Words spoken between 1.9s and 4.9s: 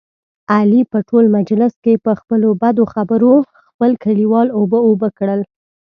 په خپلو بدو خبرو خپل کلیوال اوبه